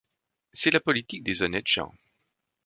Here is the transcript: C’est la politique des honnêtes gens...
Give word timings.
C’est 0.53 0.71
la 0.71 0.79
politique 0.79 1.21
des 1.23 1.43
honnêtes 1.43 1.67
gens... 1.67 1.93